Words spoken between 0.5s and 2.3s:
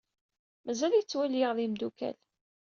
Mazal yettwali-aɣ d imeddukal.